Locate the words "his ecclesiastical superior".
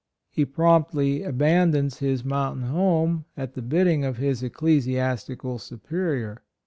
4.17-6.41